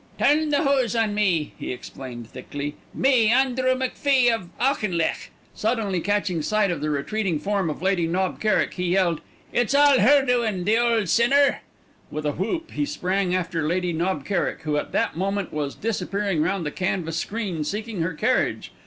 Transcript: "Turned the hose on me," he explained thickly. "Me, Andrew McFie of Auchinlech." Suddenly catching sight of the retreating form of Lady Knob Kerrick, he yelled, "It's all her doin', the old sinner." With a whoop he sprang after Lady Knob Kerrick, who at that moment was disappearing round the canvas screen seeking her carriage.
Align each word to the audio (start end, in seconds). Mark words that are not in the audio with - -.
"Turned 0.17 0.51
the 0.51 0.63
hose 0.63 0.95
on 0.95 1.13
me," 1.13 1.53
he 1.59 1.71
explained 1.71 2.25
thickly. 2.27 2.73
"Me, 2.91 3.27
Andrew 3.27 3.75
McFie 3.75 4.31
of 4.33 4.49
Auchinlech." 4.59 5.29
Suddenly 5.53 5.99
catching 6.01 6.41
sight 6.41 6.71
of 6.71 6.81
the 6.81 6.89
retreating 6.89 7.37
form 7.37 7.69
of 7.69 7.83
Lady 7.83 8.07
Knob 8.07 8.39
Kerrick, 8.41 8.73
he 8.73 8.85
yelled, 8.85 9.21
"It's 9.53 9.75
all 9.75 9.99
her 9.99 10.25
doin', 10.25 10.63
the 10.63 10.75
old 10.75 11.07
sinner." 11.07 11.61
With 12.09 12.25
a 12.25 12.31
whoop 12.31 12.71
he 12.71 12.83
sprang 12.83 13.35
after 13.35 13.61
Lady 13.67 13.93
Knob 13.93 14.25
Kerrick, 14.25 14.63
who 14.63 14.75
at 14.77 14.91
that 14.91 15.17
moment 15.17 15.53
was 15.53 15.75
disappearing 15.75 16.41
round 16.41 16.65
the 16.65 16.71
canvas 16.71 17.17
screen 17.17 17.63
seeking 17.63 18.01
her 18.01 18.15
carriage. 18.15 18.71